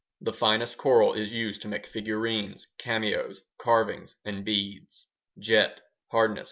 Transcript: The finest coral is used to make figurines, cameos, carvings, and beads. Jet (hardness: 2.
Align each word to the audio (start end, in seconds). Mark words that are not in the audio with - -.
The 0.19 0.33
finest 0.33 0.79
coral 0.79 1.13
is 1.13 1.31
used 1.31 1.61
to 1.61 1.67
make 1.67 1.85
figurines, 1.85 2.65
cameos, 2.79 3.43
carvings, 3.59 4.15
and 4.25 4.43
beads. 4.43 5.05
Jet 5.37 5.79
(hardness: 6.09 6.39
2. 6.39 6.39